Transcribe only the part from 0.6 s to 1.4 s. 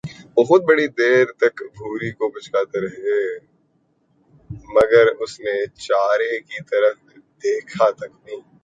بڑی دیر